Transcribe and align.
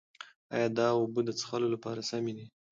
ایا 0.53 0.67
دا 0.77 0.85
اوبه 0.99 1.21
د 1.25 1.29
څښلو 1.39 1.67
لپاره 1.75 2.01
سمې 2.09 2.33
دي؟ 2.37 2.45